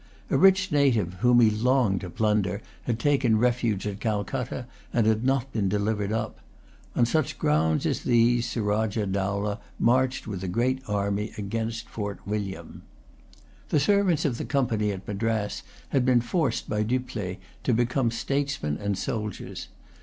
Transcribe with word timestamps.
A 0.31 0.35
rich 0.39 0.71
native, 0.71 1.13
whom 1.19 1.41
he 1.41 1.51
longed 1.51 2.01
to 2.01 2.09
plunder, 2.09 2.63
had 2.85 2.97
taken 2.97 3.37
refuge 3.37 3.85
at 3.85 3.99
Calcutta, 3.99 4.65
and 4.91 5.05
had 5.05 5.23
not 5.23 5.51
been 5.53 5.69
delivered 5.69 6.11
up. 6.11 6.39
On 6.95 7.05
such 7.05 7.37
grounds 7.37 7.85
as 7.85 7.99
these 8.01 8.49
Surajah 8.49 9.05
Dowlah 9.05 9.59
marched 9.77 10.25
with 10.25 10.43
a 10.43 10.47
great 10.47 10.81
army 10.87 11.31
against 11.37 11.87
Fort 11.87 12.17
William. 12.25 12.81
The 13.69 13.79
servants 13.79 14.25
of 14.25 14.39
the 14.39 14.45
Company 14.45 14.91
at 14.91 15.07
Madras 15.07 15.61
had 15.89 16.03
been 16.03 16.21
forced 16.21 16.67
by 16.67 16.81
Dupleix 16.81 17.37
to 17.63 17.71
become 17.71 18.09
statesmen 18.09 18.79
and 18.79 18.97
soldiers. 18.97 19.67